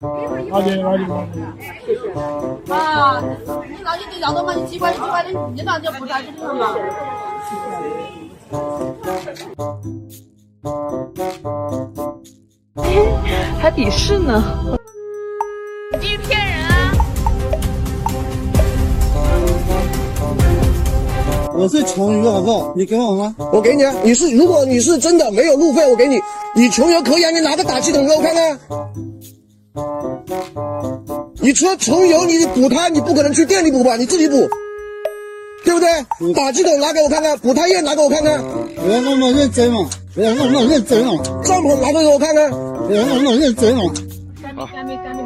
[0.00, 1.02] 好的，好的。
[2.72, 3.20] 啊，
[3.68, 6.76] 你那你就要到嘛，你几块几块的，你那就不带就行了嘛。
[13.58, 14.40] 还鄙视呢？
[16.00, 16.92] 你骗人啊！
[21.54, 22.72] 我是穷游，好不好？
[22.76, 23.34] 你给我吗？
[23.52, 23.92] 我给你啊！
[24.04, 26.20] 你是如果你是真的没有路费，我给你。
[26.54, 28.56] 你穷游可以啊，你拿个打气筒给我看看。
[31.40, 33.96] 你除了穷游，你补胎，你不可能去店里补吧？
[33.96, 34.48] 你自己补，
[35.64, 35.88] 对不对？
[36.34, 38.42] 打气筒拿给我看看，补胎液拿给我看看。
[38.42, 39.88] 不要那么认真嘛！
[40.14, 41.12] 不要那么认真嘛！
[41.44, 42.50] 帐篷拿给我看看。
[42.50, 43.82] 不要那么认真嘛！
[44.42, 45.22] 干杯，干杯，干杯，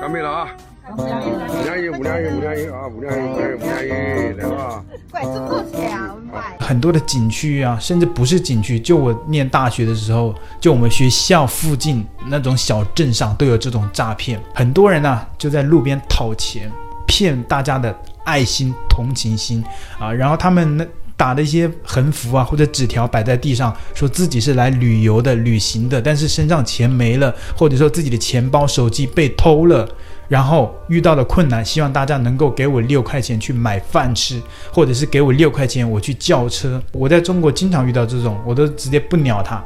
[0.00, 0.48] 干杯了啊！
[0.96, 2.88] 五两一，五两一，五两一啊！
[2.88, 4.84] 五两一，五两一，五两一，来吧！
[5.10, 6.16] 怪这么多钱啊！
[6.58, 14.40] 很多的景区啊，甚至不是景区，就我念大学的时候，就我们学校附近那种小镇上都有这种诈骗。
[14.54, 16.70] 很多人呢、就在路边讨钱，
[17.06, 19.62] 骗大家的爱心、同情心
[19.98, 20.12] 啊。
[20.12, 20.84] 然后他们那
[21.16, 29.88] 打的一些横幅啊或者纸条摆在地上，说自己是来旅游的、旅行的，但是身上钱没了，或者说自己的钱包、手机被偷了。
[30.30, 34.40] 然后遇到的困难，希望大家能够给我六块钱去买饭吃，
[34.72, 36.80] 或者是给我六块钱我去叫车。
[36.92, 39.60] 我在中国经常遇到这种，我都直接不鸟他。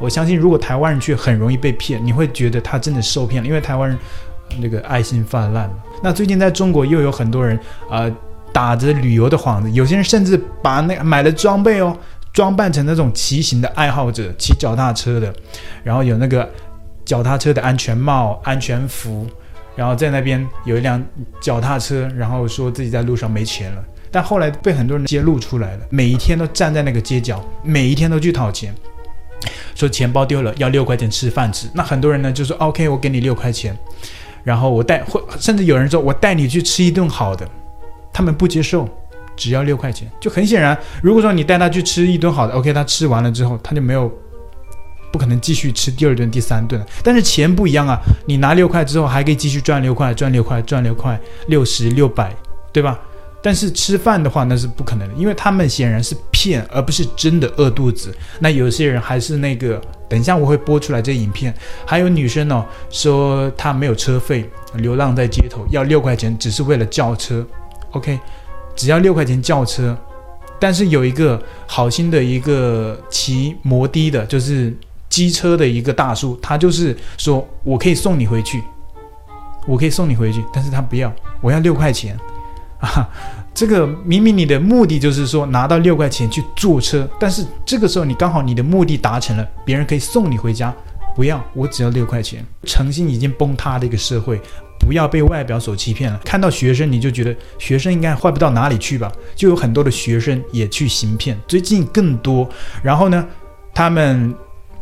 [0.00, 3.96] 我相信如果台湾人去很容易被骗，你会觉得他真的受骗了，因为台湾人
[4.58, 5.70] 那个爱心泛滥。
[6.02, 7.56] 那最近在中国又有很多人
[7.88, 8.16] 啊、呃、
[8.52, 11.96] 打着旅游的幌子，有些人甚至把那买了装备哦，
[12.32, 15.32] 装扮成那种骑行的爱好者，骑脚踏车的，
[15.84, 16.50] 然后有那个
[17.04, 19.24] 脚踏车的安全帽、安全服。
[19.80, 21.02] 然后在那边有一辆
[21.40, 25.86] 脚踏车，然后说自己在路上没钱了，但后来被很多人揭露出来了。
[25.88, 28.74] 每一天都站在那个街角，每一天都去讨钱，
[29.74, 31.66] 说钱包丢了要六块钱吃饭吃。
[31.72, 33.74] 那很多人呢就说 OK，我给你六块钱，
[34.44, 37.48] 然后我带，或甚至有人说我带你去吃一顿好的，
[38.12, 38.86] 他们不接受，
[39.34, 40.06] 只要六块钱。
[40.20, 44.12] 就很显然，如果说你带他去吃一顿好的，OK，他吃完了之后他就没有。
[45.12, 47.98] 不可能继续吃第二顿、第三顿，但是钱不一样啊！
[48.26, 52.34] 你拿六块之后，还可以继续赚六块、赚六块、赚六块、六十六百，
[52.72, 52.98] 对吧？
[53.42, 58.14] 但是吃饭的话，那是不可能的，因为他们显然是骗，而不是真的饿肚子。
[58.38, 61.52] 那有些人还是那个，等一下我会播出来这影片。
[61.86, 67.44] 还有女生哦，说她没有车费，流浪在街头，要六块钱，只是为了叫车。
[67.92, 68.20] OK，
[68.76, 69.96] 只要六块钱叫车，
[70.60, 74.72] 但是有一个好心的一个骑摩的的，就是。
[75.10, 78.62] 机车的一个大叔，他就是说我可以送你回去，
[79.66, 81.12] 我可以送你回去，但是他不要，
[81.42, 82.16] 我要六块钱
[82.80, 83.06] 啊！
[83.52, 90.72] 这个明明你的目的就是说拿到六块钱去坐车，但是这个时候你刚好你的目的达成了，别人可以送你回家，
[91.16, 92.46] 不要，我只要六块钱。
[92.64, 94.40] 诚信已经崩塌的一个社会，
[94.78, 96.18] 不要被外表所欺骗了。
[96.24, 99.10] 看到学生你就觉得学生应该坏不到哪里去吧？
[99.34, 102.48] 就有很多的学生也去行骗，最近更多。
[102.82, 103.26] 然后呢，
[103.74, 104.32] 他们。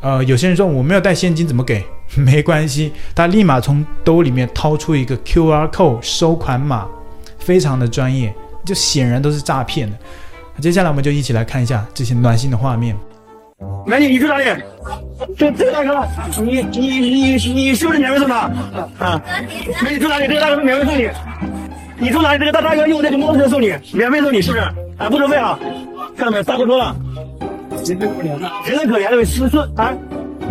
[0.01, 1.85] 呃，有些人说我没有带现金怎么给？
[2.17, 6.87] 没关系，他立马从兜里面掏出一个 QR code 收款码，
[7.39, 8.33] 非常的专业，
[8.65, 9.97] 就显然都是诈骗的。
[10.61, 12.97] 接下来我们就一起来看一下这些暖心的画面。
[13.87, 14.45] 美女，你住哪里？
[15.37, 16.07] 这这个大哥，
[16.43, 18.35] 你你你你是不是免费送的？
[18.99, 19.21] 啊，
[19.85, 20.27] 美女住哪里？
[20.29, 21.09] 这个大哥是免费送你。
[21.99, 22.39] 你住哪里？
[22.39, 24.63] 这个大大哥用这个摩托车送你，免费送你，是不是？
[24.97, 25.59] 啊，不收费啊？
[26.17, 26.43] 看到没有？
[26.43, 26.97] 大过车了。
[27.88, 29.97] 真的可怜了，真的可怜了，是是啊，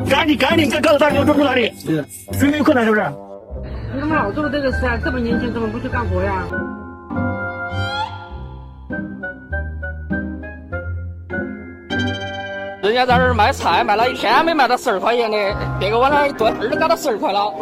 [0.09, 1.71] 赶紧赶紧告诉大哥说住哪里？
[1.77, 3.03] 是，谁没有困难是不是？
[3.93, 4.97] 你怎么老做这个事啊？
[5.05, 6.43] 这么年轻怎么不去干活呀？
[12.81, 15.37] 人家在这儿卖菜，卖了一天没卖到十二块钱的，
[15.79, 17.53] 别个往那一蹲，儿都搞到十二块了。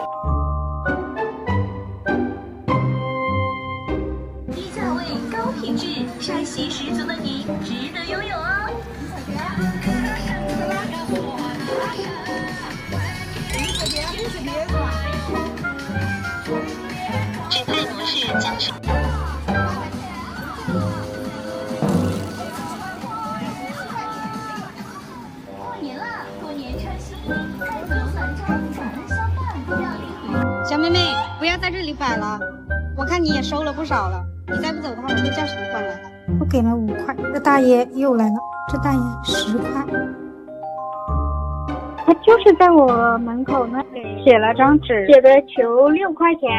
[33.25, 36.09] 你也收了不少了，你再不走的话，我就叫城管来了。
[36.39, 38.35] 我给了五块，这大爷又来了，
[38.71, 39.83] 这大爷十块。
[42.05, 46.49] 他 就是在我门口那里写了张纸，写的求六块钱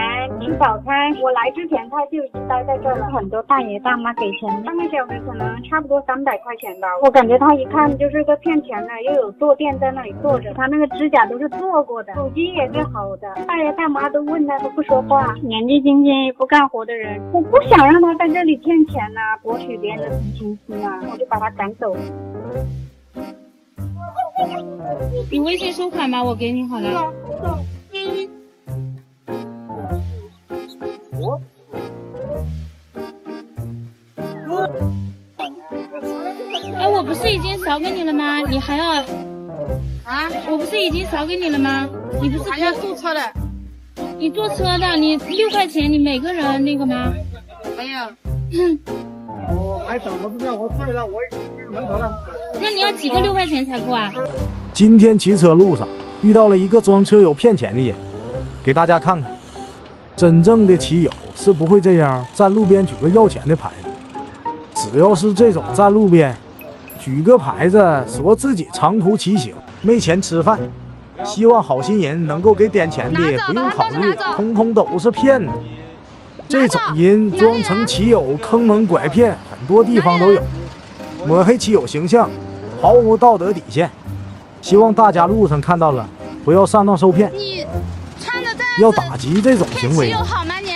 [0.40, 1.14] 吃早餐。
[1.22, 6.88] 我来之前他就已经待在这儿了，很多大爷大妈给钱，半个小时可能差不多三百块钱吧。
[7.02, 13.28] 我感觉他一看就是个骗钱的，又有坐垫在那里坐着，他那个指甲都是做过的，手机也是好的。
[13.46, 22.00] 大爷大妈都问他都不说话，年纪轻轻不干活的人，我不想让他在这里骗钱呐、啊，博取别人的同情心啊，我就把他赶走了。
[25.31, 26.23] 你微信收款吗？
[26.23, 27.12] 我给你好了。
[36.79, 38.41] 哎，我不是已经扫给你了吗？
[38.41, 39.03] 你还要？
[40.05, 40.29] 啊？
[40.49, 41.88] 我不是已经扫给你了吗？
[42.23, 43.20] 你不是还要坐车的？
[44.19, 47.12] 你坐车的，你六块钱，你每个人那个吗？
[47.76, 47.99] 没有。
[49.49, 51.20] 我还等不着，我出来了，我
[51.70, 52.12] 门口了。
[52.61, 54.12] 那你要几个六块钱才够啊？
[54.73, 55.87] 今天骑车路上
[56.23, 57.94] 遇到了一个装车友骗钱的人，
[58.62, 59.31] 给大家看看，
[60.14, 63.88] 真正的骑友是不会这样站路边举个要钱的牌子。
[64.75, 66.35] 只要是这种站路边
[66.99, 70.58] 举个牌子，说自己长途骑行没钱吃饭，
[71.25, 75.50] 希望好心人能够给点钱的，不用考虑，通通都是骗子。
[76.49, 80.41] 这种人装成骑友坑蒙拐骗，很多地方都有，
[81.26, 82.31] 抹黑骑友形象。
[82.86, 83.90] 毫无道德底线，
[84.62, 86.08] 希望大家路上看到了，
[86.44, 87.32] 不要上当受骗。
[87.34, 87.66] 你
[88.20, 90.70] 穿的这要打击这种行为，好吗你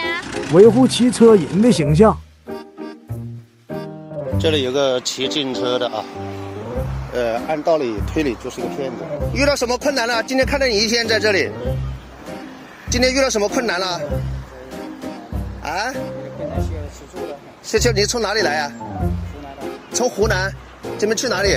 [0.53, 2.19] 维护骑车人的形象。
[4.41, 6.03] 这里有个骑自行车的啊，
[7.13, 9.05] 呃，按道理推理就是个骗子。
[9.33, 10.21] 遇到什么困难了？
[10.25, 11.49] 今天看到你一天在这里，
[12.91, 13.87] 今天遇到什么困难了？
[15.63, 15.95] 啊？
[17.63, 18.73] 谢谢你从哪里来啊？
[19.93, 20.53] 从湖南。
[20.99, 21.57] 这边去哪里？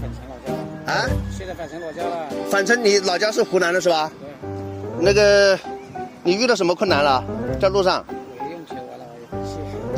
[0.00, 1.06] 返程老家啊？
[1.36, 2.28] 现在返程老家了。
[2.50, 4.10] 返程，你老家是湖南的是吧？
[4.20, 5.04] 对。
[5.04, 5.58] 那个，
[6.22, 7.24] 你遇到什么困难了？
[7.60, 8.04] 在路上？
[8.50, 9.06] 用钱完了，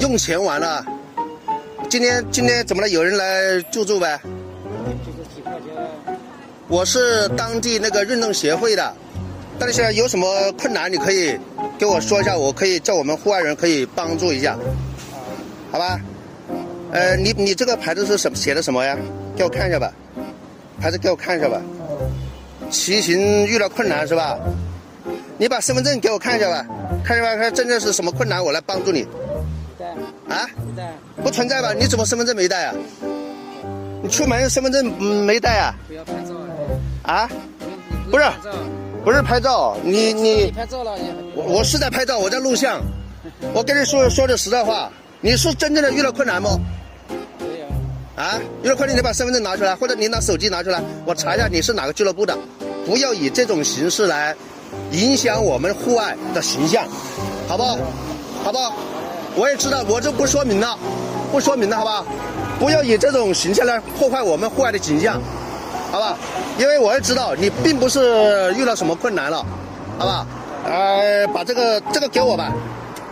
[0.00, 0.84] 用钱完了。
[1.88, 2.88] 今天今天怎么了？
[2.88, 4.20] 有人来救助呗？
[5.04, 5.60] 就是几块钱。
[6.68, 8.94] 我是当地那个运动协会的，
[9.58, 11.36] 但是现在有什么困难，你可以
[11.78, 14.56] 给我说一下，我可以叫我们户外人可以帮助一下，
[15.72, 16.00] 好吧？
[16.92, 18.96] 呃，你你这个牌子是什么写的什么呀？
[19.36, 19.92] 给我看一下吧，
[20.80, 21.60] 还是给我看一下吧。
[22.70, 24.38] 骑行遇到困难是吧？
[25.38, 26.64] 你把身份证给我看一下吧，
[27.02, 29.06] 看一下吧，看真正是什么困难，我来帮助你。
[30.28, 30.48] 啊？
[31.22, 31.72] 不存在吧？
[31.72, 32.74] 你怎么身份证没带啊？
[34.02, 34.86] 你出门身份证
[35.24, 35.74] 没带啊？
[35.88, 36.34] 不要拍照
[37.02, 37.28] 啊？
[38.10, 38.24] 不是，
[39.04, 41.04] 不是拍照，你你拍照了也。
[41.34, 42.80] 我我是在拍照，我在录像。
[43.52, 44.90] 我跟你说说句实在话，
[45.20, 46.58] 你是真正的遇到困难吗？
[48.20, 52.36] 啊，遇到困难你把身份证拿出来，或者你拿手机拿出来，我查一下你是哪个俱乐部的，
[52.84, 54.36] 不要以这种形式来
[54.92, 56.84] 影响我们户外的形象，
[57.48, 57.78] 好不好？
[58.44, 58.74] 好不好？
[59.34, 60.78] 我也知道，我就不说明了，
[61.32, 62.04] 不说明了，好不好？
[62.58, 65.18] 不要以这种形象来破坏我们户外的景象，
[65.90, 66.18] 好吧？
[66.58, 69.42] 因为我也知道你并不是遇到什么困难了，
[69.98, 70.26] 好吧？
[70.66, 72.52] 呃，把这个这个给我吧。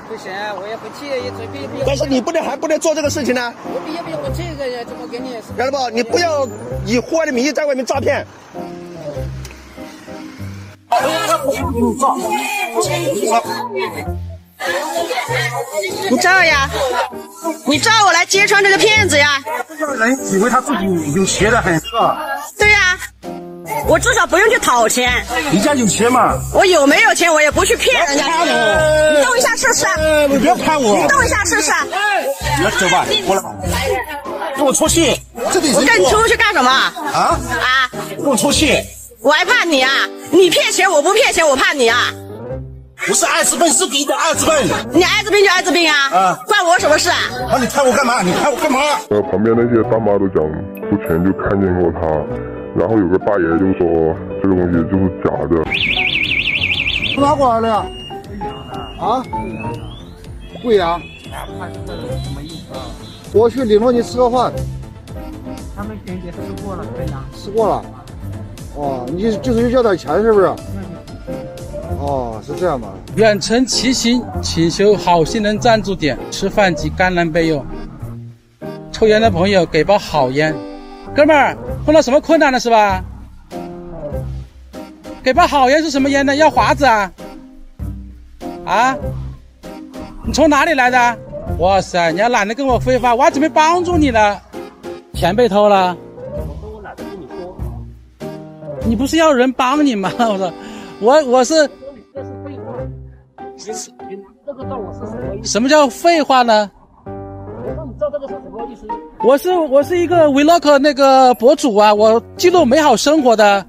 [0.08, 1.68] 不行，我也不去，也随便。
[1.86, 3.52] 但是你不能还不能做这个事情呢？
[3.64, 5.36] 我毕业不我这个怎么给你？
[5.56, 5.90] 晓得不？
[5.90, 6.48] 你不要
[6.86, 8.26] 以户外的名义在外面诈骗。
[16.10, 16.68] 你照呀，
[17.66, 19.42] 你照我来揭穿这个骗子呀！
[19.78, 22.26] 这个人以为他自己有钱的很，是吧？
[22.58, 22.77] 对呀。
[23.88, 25.24] 我至少不用去讨钱。
[25.50, 26.38] 你家有钱吗？
[26.52, 28.24] 我有没有钱，我也不去骗人家。
[28.44, 29.86] 你动一下试试。
[30.28, 30.98] 你不要拍我。
[30.98, 31.72] 你动一下试试。
[32.58, 33.42] 你要，走吧，过来。
[34.54, 35.16] 跟我出去。
[35.50, 35.76] 这里是。
[35.76, 36.70] 我跟你出去干什么？
[36.70, 37.90] 啊啊！
[38.18, 38.78] 跟我出去。
[39.22, 39.90] 我还怕你啊？
[40.30, 42.12] 你骗钱，我不骗钱，我怕你啊？
[43.06, 44.54] 不是艾滋病，是你的艾滋病。
[44.92, 45.96] 你艾滋病就艾滋病啊？
[46.12, 46.38] 啊。
[46.46, 47.16] 关我什么事啊？
[47.52, 48.20] 那你拍我干嘛？
[48.20, 48.80] 你拍我干嘛？
[49.08, 50.44] 呃，旁边那些大妈都讲，
[50.90, 52.00] 之前就看见过他。
[52.76, 55.62] 然后有个大爷就说这个东西就是假的。
[57.14, 57.86] 从哪过来的呀？
[59.00, 59.22] 啊？
[60.62, 61.00] 贵阳。
[61.00, 62.80] 什么意思啊？
[63.32, 64.52] 我去领着你吃个饭。
[65.76, 67.24] 他们给你吃过了，贵阳。
[67.36, 67.84] 吃过了。
[68.76, 70.46] 哦，你就是要点钱是不是？
[72.00, 72.88] 哦，是这样吧？
[73.16, 77.64] 远程骑行，请求好心人赞助点吃饭及橄榄杯哟。
[78.92, 80.54] 抽烟的朋友给包好烟。
[81.14, 81.56] 哥们儿
[81.88, 83.02] 碰到什么困难了是吧？
[85.24, 86.36] 给包好烟是什么烟呢？
[86.36, 87.10] 要华子啊？
[88.66, 88.94] 啊？
[90.22, 91.18] 你从哪里来的？
[91.58, 94.38] 哇塞，你还懒得跟我废话，我还准备帮助你呢。
[95.14, 95.96] 钱被偷了？
[96.30, 97.56] 我说我懒得跟你说。
[98.84, 100.12] 你不是要人帮你吗？
[100.18, 100.52] 我说，
[101.00, 101.54] 我我是。
[102.14, 102.74] 这是废话。
[103.56, 105.48] 你你这个道我是什么意思？
[105.50, 106.70] 什么叫废话呢？
[109.24, 113.66] 我是我是一个 vlog 那个博主啊，我记录美好生活的。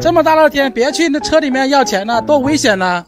[0.00, 3.04] 这么大热天，别去那车里面要钱了，多危险呢！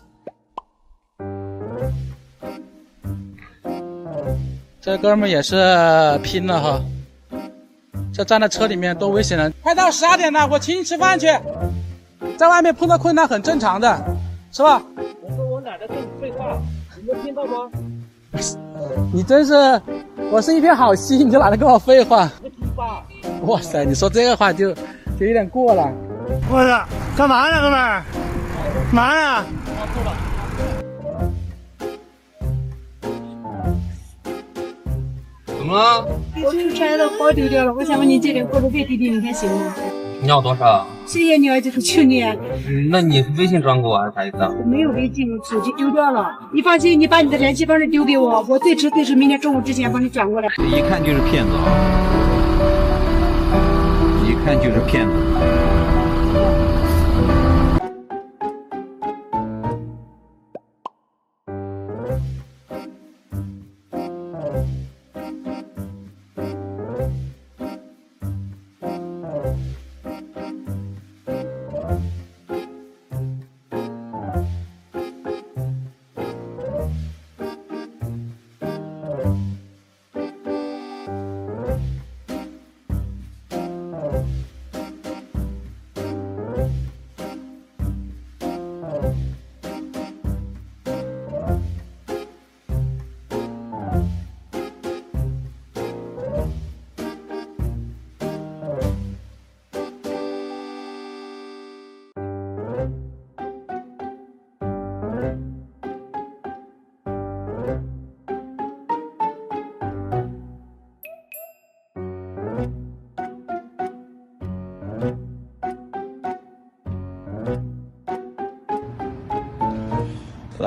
[4.81, 6.81] 这哥们也是拼了哈，
[8.12, 9.50] 这站在车里面多危险呢！
[9.62, 11.26] 快到十二点了，我请你吃饭去。
[12.37, 14.04] 在外面碰到困难很正常的，
[14.52, 14.83] 是吧？
[15.23, 16.61] 我说我懒得跟你废话，
[16.97, 17.71] 你没听到吗？
[19.12, 19.53] 你真是，
[20.31, 22.31] 我是一片好心，你就懒得跟我废话。
[23.43, 24.73] 哇塞，你说这个话就
[25.19, 25.91] 就有点过了。
[26.51, 26.85] 我操，
[27.17, 28.03] 干嘛呢，哥们儿？
[28.87, 29.45] 干嘛呢？
[35.47, 36.07] 怎么了？
[36.45, 39.75] 我这个车都跑丢掉了，我想问你借点过路费，弟弟，你看行吗？
[40.23, 40.87] 你要多少？
[41.05, 42.23] 谢谢你啊，就是求你。
[42.23, 44.49] 嗯，那你是微信转给我还是啥意思啊？
[44.57, 46.31] 我没有微信，我手机丢掉了。
[46.52, 50.49] 你放心，你把你的联系方式丢给我，我最迟最迟明天中午之前帮你转过来。
[50.59, 51.67] 一看就是骗子啊！
[54.25, 55.12] 一看就是骗子。